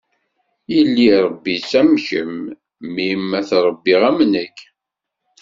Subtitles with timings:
[0.73, 2.37] Yelli rebbi-tt am kemm,
[2.83, 4.57] mmi ad t-rebbiɣ am nekk.